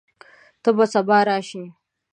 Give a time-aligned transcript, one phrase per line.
[0.63, 1.63] ته به سبا راشې؟